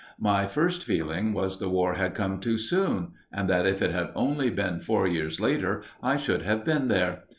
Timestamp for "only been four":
4.15-5.05